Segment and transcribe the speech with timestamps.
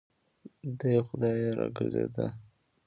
[0.79, 2.25] دی خوا يې راګرځېده.